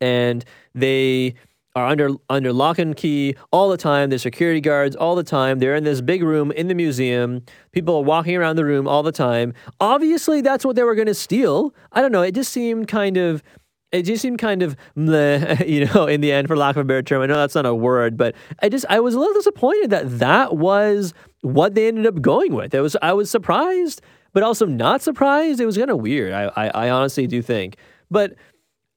[0.00, 0.44] And
[0.76, 1.34] they
[1.74, 4.10] are under under lock and key all the time.
[4.10, 5.58] There's security guards all the time.
[5.58, 7.42] They're in this big room in the museum.
[7.72, 9.54] People are walking around the room all the time.
[9.80, 11.74] Obviously, that's what they were going to steal.
[11.92, 12.22] I don't know.
[12.22, 13.42] It just seemed kind of.
[13.90, 16.84] It just seemed kind of, meh, you know, in the end, for lack of a
[16.84, 17.22] better term.
[17.22, 20.18] I know that's not a word, but I just, I was a little disappointed that
[20.18, 22.74] that was what they ended up going with.
[22.74, 24.02] It was, I was surprised,
[24.34, 25.58] but also not surprised.
[25.58, 26.34] It was kind of weird.
[26.34, 27.78] I, I, I honestly do think.
[28.10, 28.34] But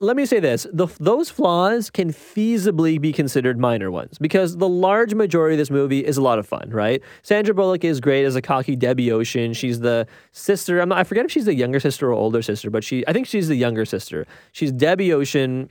[0.01, 4.67] let me say this the, those flaws can feasibly be considered minor ones because the
[4.67, 7.01] large majority of this movie is a lot of fun, right?
[7.21, 9.53] Sandra Bullock is great as a cocky Debbie Ocean.
[9.53, 10.83] She's the sister.
[10.85, 13.27] Not, i forget if she's the younger sister or older sister, but she I think
[13.27, 14.25] she's the younger sister.
[14.51, 15.69] She's Debbie Ocean,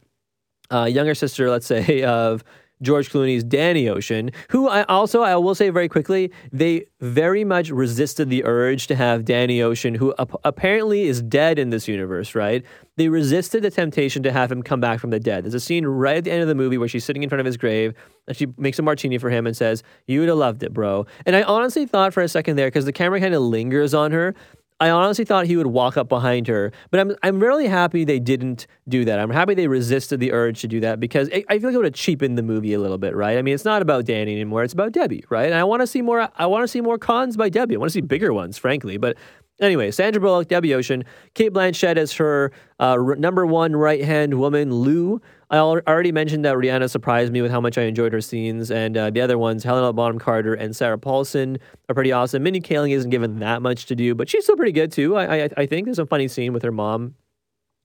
[0.71, 2.45] uh, younger sister, let's say, of
[2.83, 7.71] George Clooney's Danny Ocean, who I also, I will say very quickly, they very much
[7.71, 12.35] resisted the urge to have Danny Ocean, who ap- apparently is dead in this universe,
[12.35, 12.65] right?
[12.97, 15.45] They resisted the temptation to have him come back from the dead.
[15.45, 17.41] There's a scene right at the end of the movie where she's sitting in front
[17.41, 17.95] of his grave
[18.27, 21.07] and she makes a martini for him and says, You would have loved it, bro.
[21.27, 24.13] And I honestly thought for a second there, because the camera kind of lingers on
[24.13, 24.35] her,
[24.81, 28.19] I honestly thought he would walk up behind her, but I'm I'm really happy they
[28.19, 29.19] didn't do that.
[29.19, 31.77] I'm happy they resisted the urge to do that because I, I feel like it
[31.77, 33.37] would have cheapened the movie a little bit, right?
[33.37, 35.47] I mean, it's not about Danny anymore; it's about Debbie, right?
[35.47, 36.29] And I want to see more.
[36.35, 37.75] I want to see more cons by Debbie.
[37.75, 38.97] I want to see bigger ones, frankly.
[38.97, 39.19] But
[39.61, 44.39] anyway, Sandra Bullock, Debbie Ocean, Cate Blanchett as her uh, r- number one right hand
[44.41, 45.21] woman, Lou.
[45.51, 48.97] I already mentioned that Rihanna surprised me with how much I enjoyed her scenes, and
[48.97, 51.59] uh, the other ones, Helena Bonham Carter and Sarah Paulson,
[51.89, 52.45] are pretty awesome.
[52.45, 55.17] Mindy Kaling isn't given that much to do, but she's still pretty good too.
[55.17, 57.17] I, I, I think there's a funny scene with her mom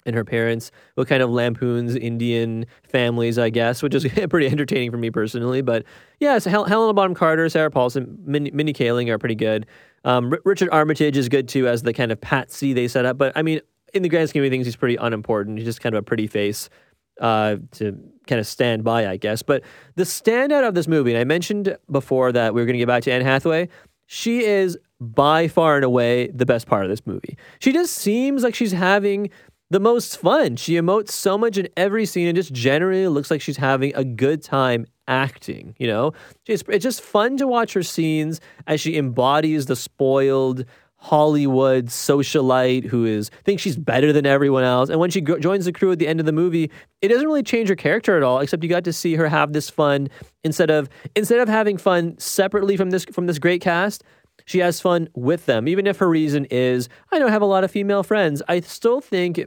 [0.05, 4.91] and her parents, what kind of lampoons Indian families, I guess, which is pretty entertaining
[4.91, 5.63] for me personally.
[5.63, 5.85] But
[6.19, 9.65] yeah, so Hel- Helena Bonham Carter, Sarah Paulson, Min- Mindy Kaling are pretty good.
[10.03, 13.17] Um, R- Richard Armitage is good too as the kind of patsy they set up.
[13.17, 13.61] But I mean,
[13.95, 15.57] in the grand scheme of things, he's pretty unimportant.
[15.57, 16.69] He's just kind of a pretty face
[17.21, 17.97] uh, to
[18.27, 19.41] kind of stand by, I guess.
[19.41, 19.63] But
[19.95, 22.87] the standout of this movie, and I mentioned before that we were going to get
[22.87, 23.69] back to Anne Hathaway,
[24.07, 27.37] she is by far and away the best part of this movie.
[27.59, 29.29] She just seems like she's having
[29.71, 30.55] the most fun.
[30.55, 34.03] She emotes so much in every scene and just generally looks like she's having a
[34.03, 36.13] good time acting, you know?
[36.45, 40.65] It's, it's just fun to watch her scenes as she embodies the spoiled,
[41.05, 44.89] Hollywood socialite who is thinks she's better than everyone else.
[44.89, 47.43] And when she joins the crew at the end of the movie, it doesn't really
[47.43, 48.39] change her character at all.
[48.39, 50.09] Except you got to see her have this fun
[50.43, 54.03] instead of instead of having fun separately from this from this great cast.
[54.45, 57.63] She has fun with them, even if her reason is I don't have a lot
[57.63, 58.41] of female friends.
[58.47, 59.39] I still think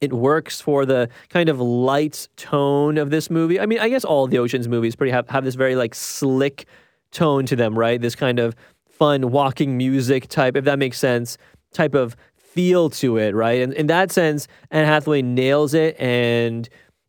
[0.00, 3.60] It works for the kind of light tone of this movie.
[3.60, 6.66] I mean, I guess all the Ocean's movies pretty have, have this very like slick
[7.12, 8.00] tone to them, right?
[8.00, 8.54] This kind of
[9.00, 11.38] fun walking music type, if that makes sense,
[11.72, 13.62] type of feel to it, right?
[13.62, 16.68] And in that sense, Anne Hathaway nails it and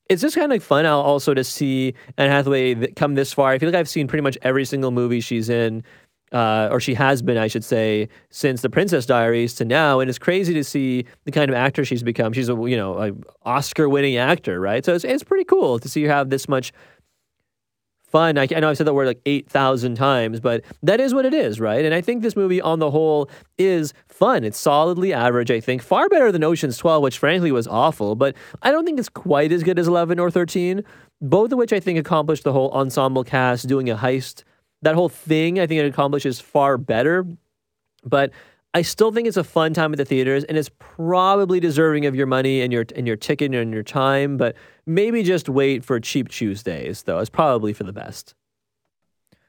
[0.09, 3.51] it's just kind of fun also to see Anne Hathaway come this far.
[3.51, 5.83] I feel like I've seen pretty much every single movie she's in,
[6.31, 9.99] uh, or she has been, I should say, since The Princess Diaries to now.
[9.99, 12.31] And it's crazy to see the kind of actor she's become.
[12.33, 14.83] She's a you know Oscar-winning actor, right?
[14.85, 16.71] So it's it's pretty cool to see her have this much
[18.11, 18.37] fun.
[18.37, 21.33] I, I know I've said that word like 8,000 times, but that is what it
[21.33, 21.83] is, right?
[21.83, 24.43] And I think this movie on the whole is fun.
[24.43, 25.81] It's solidly average, I think.
[25.81, 29.51] Far better than Ocean's 12, which frankly was awful, but I don't think it's quite
[29.51, 30.83] as good as 11 or 13,
[31.21, 34.43] both of which I think accomplished the whole ensemble cast doing a heist.
[34.81, 37.25] That whole thing, I think it accomplishes far better.
[38.03, 38.31] But
[38.73, 42.15] I still think it's a fun time at the theaters, and it's probably deserving of
[42.15, 44.37] your money and your and your ticket and your time.
[44.37, 44.55] But
[44.85, 47.19] maybe just wait for cheap Tuesdays, though.
[47.19, 48.33] It's probably for the best.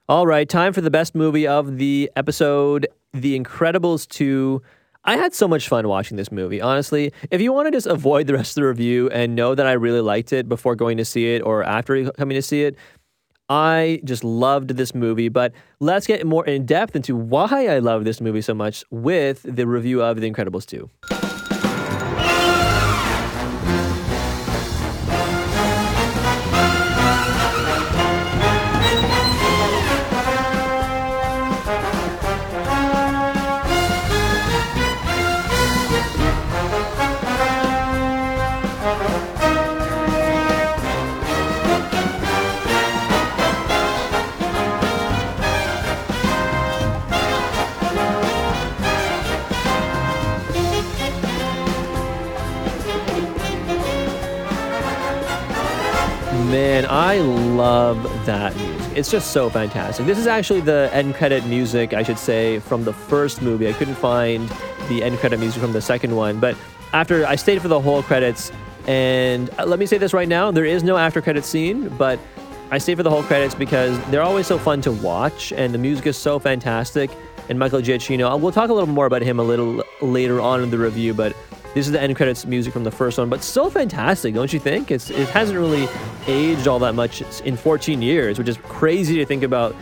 [0.09, 4.61] All right, time for the best movie of the episode, The Incredibles 2.
[5.05, 7.13] I had so much fun watching this movie, honestly.
[7.31, 9.73] If you want to just avoid the rest of the review and know that I
[9.73, 12.77] really liked it before going to see it or after coming to see it,
[13.53, 18.05] I just loved this movie, but let's get more in depth into why I love
[18.05, 21.22] this movie so much with the review of The Incredibles 2.
[58.95, 60.05] It's just so fantastic.
[60.05, 63.67] This is actually the end credit music, I should say, from the first movie.
[63.67, 64.47] I couldn't find
[64.89, 66.57] the end credit music from the second one, but
[66.93, 68.53] after I stayed for the whole credits,
[68.87, 72.19] and uh, let me say this right now there is no after credit scene, but
[72.71, 75.79] I stayed for the whole credits because they're always so fun to watch, and the
[75.79, 77.11] music is so fantastic.
[77.49, 80.71] And Michael Giacchino, we'll talk a little more about him a little later on in
[80.71, 81.35] the review, but
[81.75, 84.59] this is the end credits music from the first one, but still fantastic, don't you
[84.59, 84.91] think?
[84.91, 85.89] It's it hasn't really
[86.27, 89.75] aged all that much in 14 years, which is crazy to think about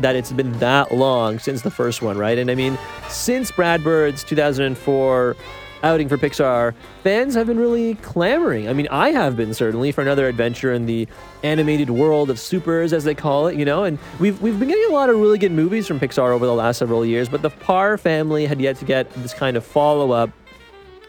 [0.00, 2.38] that it's been that long since the first one, right?
[2.38, 5.36] And I mean, since Brad Bird's 2004
[5.82, 8.68] outing for Pixar, fans have been really clamoring.
[8.68, 11.08] I mean, I have been certainly for another adventure in the
[11.42, 13.84] animated world of supers, as they call it, you know.
[13.84, 16.54] And we've we've been getting a lot of really good movies from Pixar over the
[16.54, 20.12] last several years, but the Parr family had yet to get this kind of follow
[20.12, 20.30] up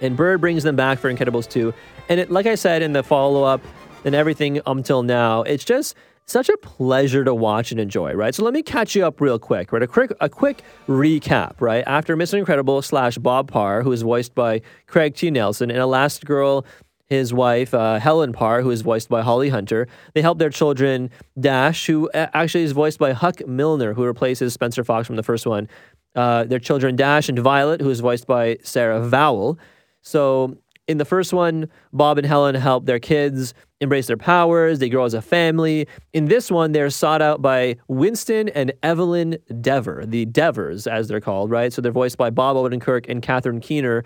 [0.02, 1.74] and Bird brings them back for Incredibles 2.
[2.10, 3.62] And it, like I said in the follow up
[4.06, 8.34] and everything until now, it's just such a pleasure to watch and enjoy, right?
[8.36, 9.82] So let me catch you up real quick, right?
[9.82, 11.84] A quick, a quick recap, right?
[11.88, 12.38] After Mr.
[12.38, 15.32] Incredible slash Bob Parr, who is voiced by Craig T.
[15.32, 16.66] Nelson, and Elastigirl,
[17.08, 21.10] his wife, uh, Helen Parr, who is voiced by Holly Hunter, they help their children,
[21.40, 25.48] Dash, who actually is voiced by Huck Milner, who replaces Spencer Fox from the first
[25.48, 25.68] one.
[26.16, 29.58] Uh, their children, Dash and Violet, who is voiced by Sarah Vowell.
[30.02, 30.58] So
[30.90, 34.80] in the first one, Bob and Helen help their kids embrace their powers.
[34.80, 35.88] They grow as a family.
[36.14, 41.22] In this one, they're sought out by Winston and Evelyn Deavor, the Deavors, as they're
[41.22, 41.72] called, right?
[41.72, 44.04] So they're voiced by Bob Odenkirk and Catherine Keener.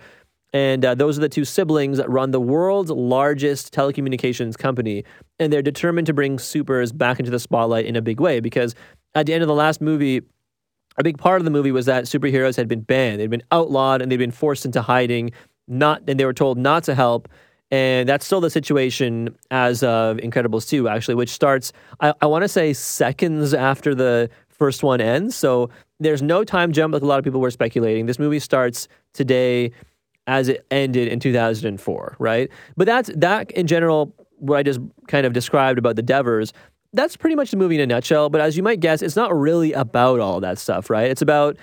[0.51, 5.05] And uh, those are the two siblings that run the world's largest telecommunications company.
[5.39, 8.75] And they're determined to bring supers back into the spotlight in a big way because
[9.15, 10.21] at the end of the last movie,
[10.97, 14.01] a big part of the movie was that superheroes had been banned, they'd been outlawed,
[14.01, 15.31] and they'd been forced into hiding
[15.67, 17.27] not and they were told not to help.
[17.71, 22.43] And that's still the situation as of incredibles 2 actually which starts i, I want
[22.43, 25.35] to say seconds after the first one ends.
[25.35, 28.05] So there's no time jump like a lot of people were speculating.
[28.05, 29.71] This movie starts today
[30.27, 32.49] as it ended in 2004 right?
[32.77, 36.53] But that's that in general what i just kind of described about the deavors
[36.93, 38.29] that's pretty much the movie in a nutshell.
[38.29, 41.09] But as you might guess it's not really about all that stuff right?
[41.09, 41.57] It's about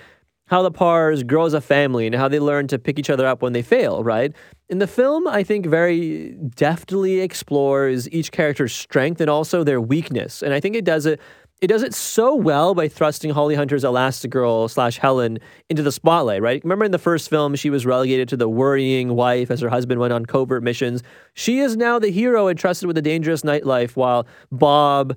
[0.51, 3.25] how the Parrs grow as a family and how they learn to pick each other
[3.25, 4.35] up when they fail, right?
[4.67, 10.43] In the film, I think very deftly explores each character's strength and also their weakness.
[10.43, 11.21] And I think it does it
[11.61, 15.37] it does it so well by thrusting Holly Hunter's Elastigirl slash Helen
[15.69, 16.61] into the spotlight, right?
[16.63, 20.01] Remember in the first film, she was relegated to the worrying wife as her husband
[20.01, 21.03] went on covert missions.
[21.33, 25.15] She is now the hero entrusted with a dangerous nightlife while Bob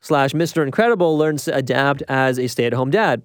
[0.00, 0.64] slash Mr.
[0.64, 3.22] Incredible learns to adapt as a stay at home dad.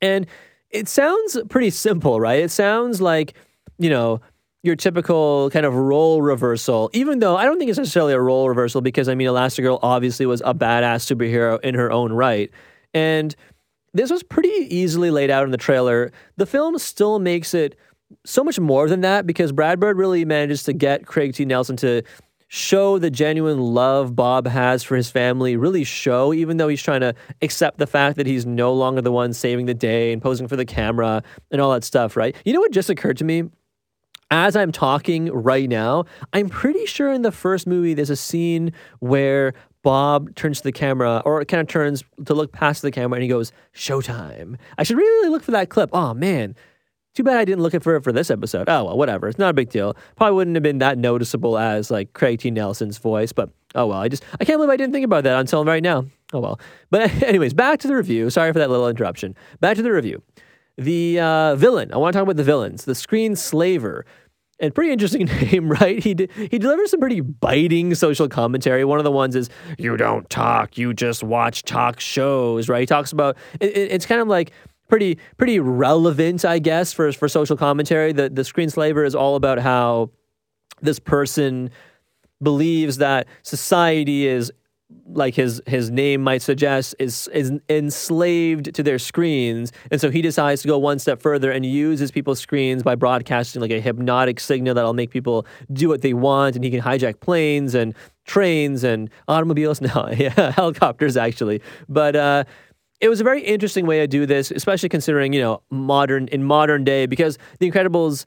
[0.00, 0.26] And
[0.72, 2.42] it sounds pretty simple, right?
[2.42, 3.34] It sounds like,
[3.78, 4.20] you know,
[4.62, 8.48] your typical kind of role reversal, even though I don't think it's necessarily a role
[8.48, 12.50] reversal because I mean, Elastigirl obviously was a badass superhero in her own right.
[12.94, 13.34] And
[13.92, 16.12] this was pretty easily laid out in the trailer.
[16.36, 17.76] The film still makes it
[18.24, 21.44] so much more than that because Brad Bird really manages to get Craig T.
[21.44, 22.02] Nelson to
[22.54, 27.00] show the genuine love Bob has for his family, really show, even though he's trying
[27.00, 30.46] to accept the fact that he's no longer the one saving the day and posing
[30.46, 32.36] for the camera and all that stuff, right?
[32.44, 33.44] You know what just occurred to me?
[34.30, 38.74] As I'm talking right now, I'm pretty sure in the first movie there's a scene
[38.98, 43.16] where Bob turns to the camera or kind of turns to look past the camera
[43.16, 44.58] and he goes, Showtime.
[44.76, 45.88] I should really look for that clip.
[45.94, 46.54] Oh man,
[47.14, 48.68] too bad I didn't look it for it for this episode.
[48.68, 49.28] Oh well, whatever.
[49.28, 49.94] It's not a big deal.
[50.16, 52.50] Probably wouldn't have been that noticeable as like Craig T.
[52.50, 53.98] Nelson's voice, but oh well.
[53.98, 56.06] I just I can't believe I didn't think about that until right now.
[56.32, 56.60] Oh well.
[56.90, 58.30] But anyways, back to the review.
[58.30, 59.34] Sorry for that little interruption.
[59.60, 60.22] Back to the review.
[60.78, 61.92] The uh, villain.
[61.92, 62.86] I want to talk about the villains.
[62.86, 64.06] The screen slaver.
[64.58, 66.02] And pretty interesting name, right?
[66.02, 68.84] He d- he delivers some pretty biting social commentary.
[68.84, 72.80] One of the ones is "You don't talk, you just watch talk shows." Right?
[72.80, 74.52] He talks about it, it, it's kind of like
[74.92, 78.12] pretty pretty relevant, I guess, for for social commentary.
[78.12, 80.10] The the screen slaver is all about how
[80.82, 81.70] this person
[82.42, 84.52] believes that society is
[85.06, 89.72] like his his name might suggest is is enslaved to their screens.
[89.90, 93.62] And so he decides to go one step further and uses people's screens by broadcasting
[93.62, 97.20] like a hypnotic signal that'll make people do what they want and he can hijack
[97.20, 97.94] planes and
[98.26, 99.80] trains and automobiles.
[99.94, 101.62] No yeah helicopters actually.
[101.88, 102.44] But uh
[103.02, 106.44] it was a very interesting way to do this, especially considering, you know, modern in
[106.44, 108.24] modern day, because The Incredibles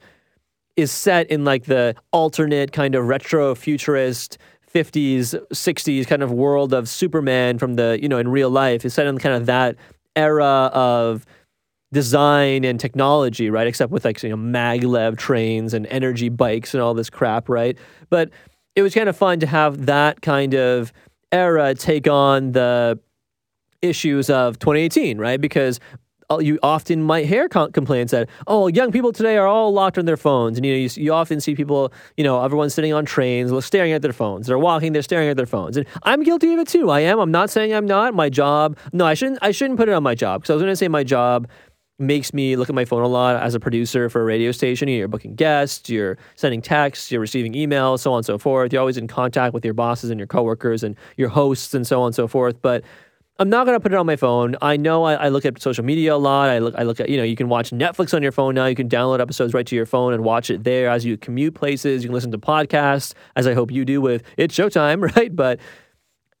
[0.76, 4.36] is set in like the alternate kind of retro futurist
[4.72, 8.84] 50s, 60s kind of world of Superman from the, you know, in real life.
[8.84, 9.76] It's set in kind of that
[10.14, 11.24] era of
[11.90, 13.66] design and technology, right?
[13.66, 17.78] Except with like, you know, maglev trains and energy bikes and all this crap, right?
[18.10, 18.28] But
[18.74, 20.92] it was kind of fun to have that kind of
[21.32, 23.00] era take on the
[23.86, 25.40] issues of 2018, right?
[25.40, 25.80] Because
[26.30, 30.06] uh, you often might hear complaints that oh young people today are all locked on
[30.06, 30.58] their phones.
[30.58, 33.92] And you know you, you, often see people you know everyone's sitting on trains staring
[33.92, 34.46] at their phones.
[34.46, 35.76] They're walking they're staring at their phones.
[35.76, 36.90] And i'm guilty of it too.
[36.90, 37.18] I am.
[37.18, 38.14] I'm not saying i'm not.
[38.14, 40.42] My job no i shouldn't i shouldn't put it on my job.
[40.42, 41.48] Because i was going to say my job
[41.98, 44.88] makes me look at my phone a lot as a producer for a radio station.
[44.88, 48.72] You're booking guests you're sending texts you're receiving emails so on and so forth.
[48.72, 52.00] You're always in contact with your bosses and your coworkers and your hosts and so
[52.00, 52.60] on and so forth.
[52.60, 52.82] But
[53.38, 54.56] I'm not gonna put it on my phone.
[54.62, 56.48] I know I, I, look at social media a lot.
[56.48, 58.64] I look, I look at you know you can watch Netflix on your phone now.
[58.64, 61.54] You can download episodes right to your phone and watch it there as you commute
[61.54, 62.02] places.
[62.02, 65.34] You can listen to podcasts, as I hope you do with It's Showtime, right?
[65.34, 65.60] But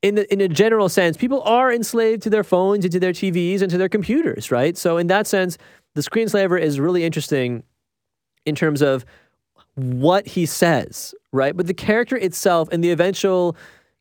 [0.00, 3.12] in the, in a general sense, people are enslaved to their phones and to their
[3.12, 4.76] TVs and to their computers, right?
[4.76, 5.58] So in that sense,
[5.94, 7.62] the screenslaver is really interesting
[8.46, 9.04] in terms of
[9.74, 11.56] what he says, right?
[11.56, 13.56] But the character itself and the eventual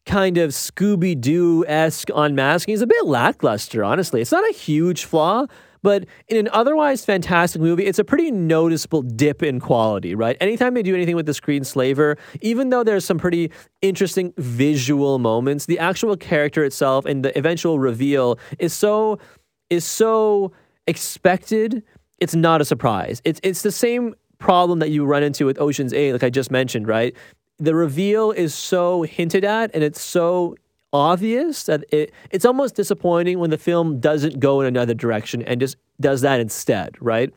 [0.06, 4.22] kind of Scooby Doo esque unmasking is a bit lackluster, honestly.
[4.22, 5.46] It's not a huge flaw,
[5.82, 10.36] but in an otherwise fantastic movie, it's a pretty noticeable dip in quality, right?
[10.42, 15.20] Anytime they do anything with the screen slaver, even though there's some pretty interesting visual
[15.20, 19.20] moments, the actual character itself and the eventual reveal is so
[19.70, 20.52] is so
[20.88, 21.84] expected.
[22.20, 23.22] It's not a surprise.
[23.24, 26.50] It's it's the same problem that you run into with Ocean's 8 like I just
[26.50, 27.16] mentioned, right?
[27.58, 30.56] The reveal is so hinted at and it's so
[30.92, 35.60] obvious that it, it's almost disappointing when the film doesn't go in another direction and
[35.60, 37.34] just does that instead, right?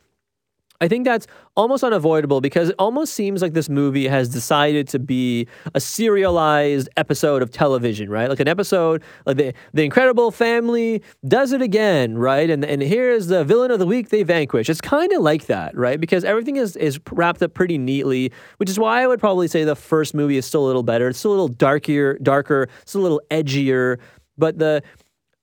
[0.81, 4.99] I think that's almost unavoidable because it almost seems like this movie has decided to
[5.01, 8.29] be a serialized episode of television, right?
[8.29, 12.49] Like an episode like the the Incredible Family does it again, right?
[12.49, 14.69] And and here's the villain of the week they vanquish.
[14.69, 16.01] It's kind of like that, right?
[16.01, 19.65] Because everything is is wrapped up pretty neatly, which is why I would probably say
[19.65, 21.09] the first movie is still a little better.
[21.09, 23.99] It's still a little darker, darker, it's a little edgier,
[24.37, 24.83] but the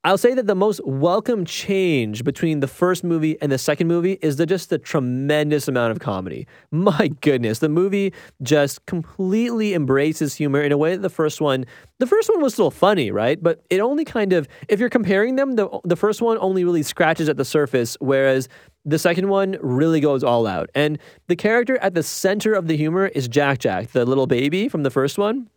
[0.06, 4.20] I'll say that the most welcome change between the first movie and the second movie
[4.22, 6.46] is the just the tremendous amount of comedy.
[6.70, 8.14] My goodness, the movie
[8.44, 11.66] just completely embraces humor in a way that the first one,
[11.98, 13.42] the first one was still funny, right?
[13.42, 16.84] But it only kind of, if you're comparing them, the the first one only really
[16.84, 18.48] scratches at the surface, whereas
[18.86, 20.70] the second one really goes all out.
[20.76, 24.70] And the character at the center of the humor is Jack Jack, the little baby
[24.70, 25.50] from the first one.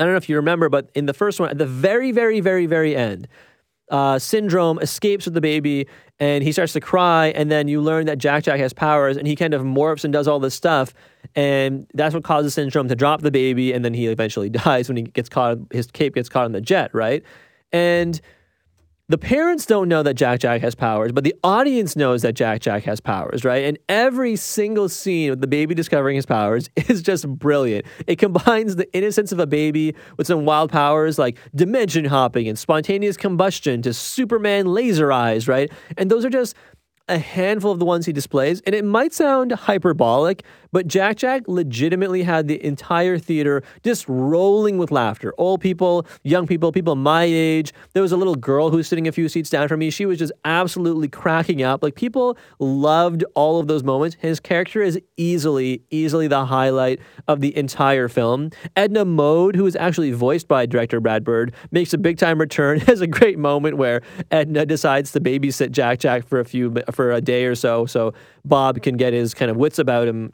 [0.00, 2.38] I don't know if you remember, but in the first one, at the very, very,
[2.38, 3.26] very, very end,
[3.90, 5.86] uh, Syndrome escapes with the baby
[6.18, 7.28] and he starts to cry.
[7.28, 10.12] And then you learn that Jack Jack has powers and he kind of morphs and
[10.12, 10.92] does all this stuff.
[11.34, 13.72] And that's what causes Syndrome to drop the baby.
[13.72, 16.60] And then he eventually dies when he gets caught, his cape gets caught in the
[16.60, 17.22] jet, right?
[17.72, 18.20] And
[19.10, 22.60] the parents don't know that Jack Jack has powers, but the audience knows that Jack
[22.60, 23.64] Jack has powers, right?
[23.64, 27.86] And every single scene with the baby discovering his powers is just brilliant.
[28.06, 32.58] It combines the innocence of a baby with some wild powers like dimension hopping and
[32.58, 35.72] spontaneous combustion to Superman laser eyes, right?
[35.96, 36.54] And those are just
[37.08, 41.42] a handful of the ones he displays, and it might sound hyperbolic, but Jack Jack
[41.46, 45.32] legitimately had the entire theater just rolling with laughter.
[45.38, 47.72] Old people, young people, people my age.
[47.94, 49.90] There was a little girl who was sitting a few seats down from me.
[49.90, 51.82] She was just absolutely cracking up.
[51.82, 54.16] Like people loved all of those moments.
[54.20, 58.50] His character is easily, easily the highlight of the entire film.
[58.76, 62.80] Edna Mode, who is actually voiced by director Brad Bird, makes a big time return.
[62.88, 67.12] Has a great moment where Edna decides to babysit Jack Jack for a few for
[67.12, 68.12] a day or so, so
[68.44, 70.32] Bob can get his kind of wits about him.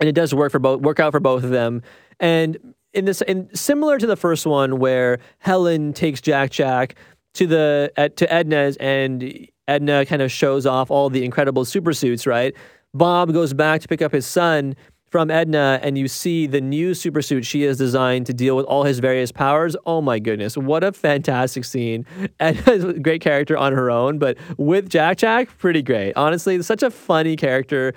[0.00, 1.80] And it does work for both work out for both of them.
[2.18, 6.96] And in this in similar to the first one where helen takes jack jack
[7.34, 11.92] to the at, to edna's and edna kind of shows off all the incredible super
[11.92, 12.52] suits right?
[12.92, 14.74] Bob goes back to pick up his son
[15.12, 18.66] from edna and you see the new super suit she has designed to deal with
[18.66, 19.76] all his various powers.
[19.86, 22.06] Oh my goodness what a fantastic scene.
[22.40, 26.14] Edna's a great character on her own but with jack jack pretty great.
[26.16, 27.92] Honestly such a funny character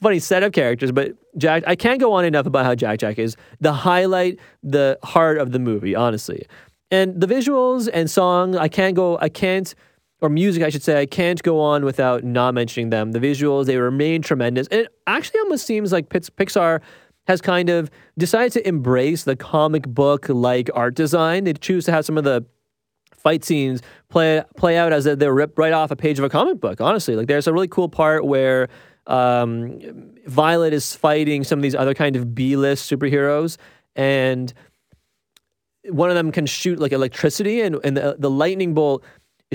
[0.00, 3.18] funny set of characters, but Jack, I can't go on enough about how Jack Jack
[3.18, 6.46] is the highlight, the heart of the movie, honestly.
[6.90, 9.74] And the visuals and song, I can't go, I can't,
[10.20, 13.12] or music, I should say, I can't go on without not mentioning them.
[13.12, 14.66] The visuals, they remain tremendous.
[14.68, 16.80] And it actually almost seems like Pixar
[17.28, 21.44] has kind of decided to embrace the comic book like art design.
[21.44, 22.44] They choose to have some of the
[23.14, 26.28] fight scenes play play out as if they're ripped right off a page of a
[26.28, 26.80] comic book.
[26.80, 28.68] Honestly, like there's a really cool part where
[29.06, 33.56] um, Violet is fighting some of these other kind of B list superheroes,
[33.94, 34.52] and
[35.90, 39.04] one of them can shoot like electricity, and, and the, the lightning bolt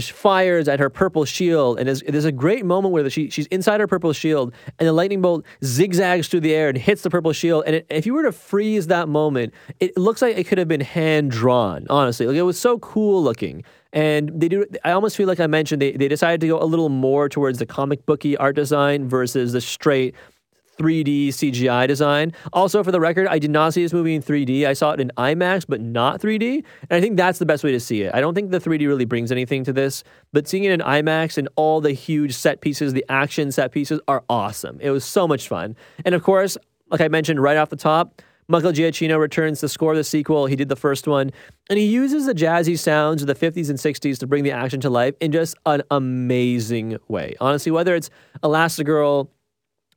[0.02, 3.80] fires at her purple shield, and there's, there's a great moment where she she's inside
[3.80, 7.32] her purple shield, and the lightning bolt zigzags through the air and hits the purple
[7.32, 7.64] shield.
[7.68, 10.68] And it, if you were to freeze that moment, it looks like it could have
[10.68, 11.86] been hand drawn.
[11.90, 13.64] Honestly, like it was so cool looking.
[13.92, 14.66] And they do.
[14.84, 17.60] I almost feel like I mentioned they, they decided to go a little more towards
[17.60, 20.16] the comic booky art design versus the straight
[20.78, 22.34] 3D CGI design.
[22.52, 24.66] Also, for the record, I did not see this movie in 3D.
[24.66, 26.64] I saw it in IMAX, but not 3D.
[26.90, 28.14] And I think that's the best way to see it.
[28.14, 31.38] I don't think the 3D really brings anything to this, but seeing it in IMAX
[31.38, 34.80] and all the huge set pieces, the action set pieces are awesome.
[34.82, 35.76] It was so much fun.
[36.06, 36.58] And of course,
[36.90, 40.48] like I mentioned right off the top, Michael Giacchino returns to score the sequel.
[40.48, 41.32] He did the first one,
[41.70, 44.82] and he uses the jazzy sounds of the 50s and 60s to bring the action
[44.82, 47.36] to life in just an amazing way.
[47.40, 48.10] Honestly, whether it's
[48.44, 49.30] Elastigirl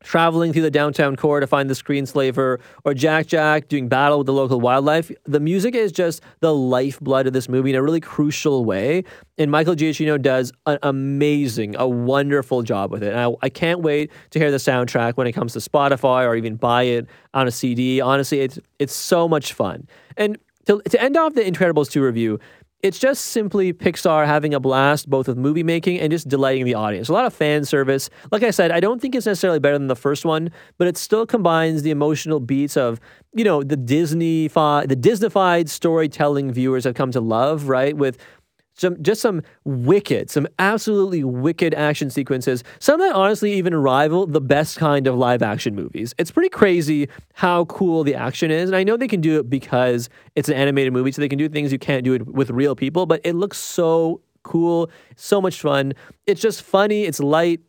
[0.03, 4.27] traveling through the downtown core to find the screenslaver, or Jack Jack doing battle with
[4.27, 5.11] the local wildlife.
[5.25, 9.05] The music is just the lifeblood of this movie in a really crucial way.
[9.39, 13.13] And Michael Giacchino does an amazing, a wonderful job with it.
[13.13, 16.35] And I, I can't wait to hear the soundtrack when it comes to Spotify or
[16.37, 18.01] even buy it on a CD.
[18.01, 19.87] Honestly, it's it's so much fun.
[20.17, 22.41] And to, to end off the Incredibles 2 review,
[22.87, 26.75] it's just simply Pixar having a blast both with movie making and just delighting the
[26.75, 27.09] audience.
[27.09, 28.09] A lot of fan service.
[28.31, 30.97] Like I said, I don't think it's necessarily better than the first one, but it
[30.97, 33.01] still combines the emotional beats of,
[33.33, 37.97] you know, the Disney the Disneyfied storytelling viewers have come to love, right?
[37.97, 38.19] With
[38.77, 42.63] some just some wicked, some absolutely wicked action sequences.
[42.79, 46.15] Some that honestly even rival the best kind of live action movies.
[46.19, 49.49] It's pretty crazy how cool the action is, and I know they can do it
[49.49, 52.51] because it's an animated movie, so they can do things you can't do it with
[52.51, 53.07] real people.
[53.07, 55.95] But it looks so cool, so much fun.
[56.27, 57.05] It's just funny.
[57.05, 57.61] It's light.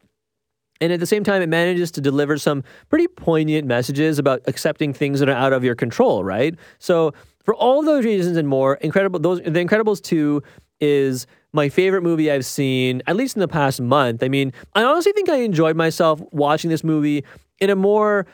[0.80, 4.94] And at the same time, it manages to deliver some pretty poignant messages about accepting
[4.94, 6.56] things that are out of your control, right?
[6.78, 10.44] So, for all those reasons and more, incredible those the Incredibles 2
[10.80, 14.22] is my favorite movie I've seen, at least in the past month.
[14.24, 17.24] I mean, I honestly think I enjoyed myself watching this movie
[17.60, 18.28] in a more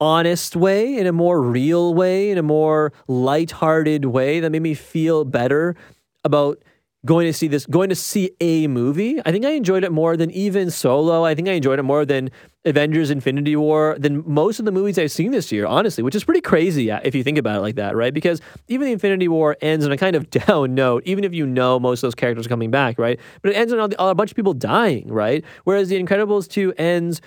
[0.00, 4.74] honest way, in a more real way, in a more light-hearted way that made me
[4.74, 5.76] feel better
[6.24, 6.62] about
[7.06, 9.20] going to see this, going to see a movie.
[9.24, 11.24] I think I enjoyed it more than even Solo.
[11.24, 12.30] I think I enjoyed it more than
[12.66, 16.24] Avengers Infinity War, than most of the movies I've seen this year, honestly, which is
[16.24, 18.12] pretty crazy uh, if you think about it like that, right?
[18.12, 21.46] Because even the Infinity War ends on a kind of down note, even if you
[21.46, 23.18] know most of those characters are coming back, right?
[23.40, 25.42] But it ends on a bunch of people dying, right?
[25.64, 27.22] Whereas The Incredibles 2 ends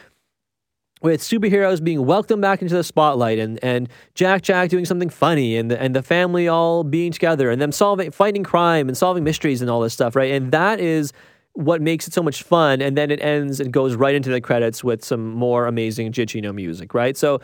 [1.03, 5.57] with superheroes being welcomed back into the spotlight and, and Jack Jack doing something funny
[5.57, 9.23] and the, and the family all being together and them solving fighting crime and solving
[9.23, 10.31] mysteries and all this stuff, right?
[10.31, 11.11] And that is
[11.53, 12.81] what makes it so much fun.
[12.81, 16.55] And then it ends and goes right into the credits with some more amazing Giacchino
[16.55, 17.17] music, right?
[17.17, 17.41] So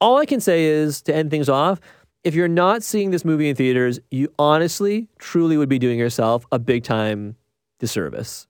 [0.00, 1.80] all I can say is to end things off,
[2.22, 6.46] if you're not seeing this movie in theaters, you honestly, truly would be doing yourself
[6.52, 7.36] a big time
[7.80, 8.46] disservice.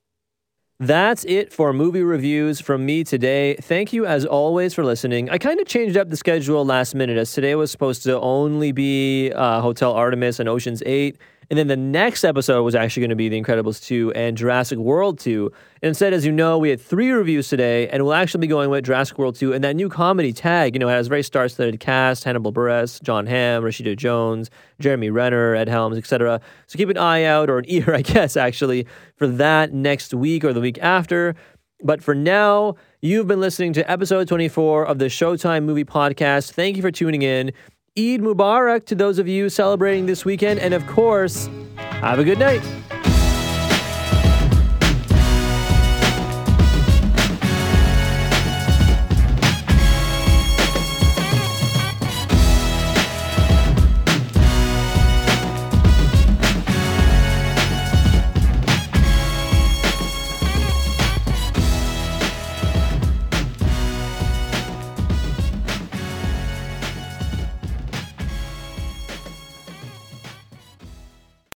[0.81, 3.55] That's it for movie reviews from me today.
[3.57, 5.29] Thank you as always for listening.
[5.29, 8.73] I kind of changed up the schedule last minute as today was supposed to only
[8.73, 11.19] be uh, Hotel Artemis and Ocean's 8.
[11.51, 14.79] And then the next episode was actually going to be The Incredibles 2 and Jurassic
[14.79, 15.51] World 2.
[15.83, 18.71] And instead, as you know, we had three reviews today, and we'll actually be going
[18.71, 20.77] with Jurassic World 2 and that new comedy tag.
[20.77, 24.49] You know, it has very star studded cast Hannibal Buress, Jon Hamm, Rashida Jones,
[24.79, 26.41] Jeremy Renner, Ed Helms, etc.
[26.69, 28.87] So keep an eye out, or an ear, I guess, actually,
[29.17, 31.35] for that next week or the week after.
[31.83, 36.53] But for now, you've been listening to episode 24 of the Showtime Movie Podcast.
[36.53, 37.53] Thank you for tuning in.
[37.99, 40.61] Eid Mubarak to those of you celebrating this weekend.
[40.61, 42.63] And of course, have a good night.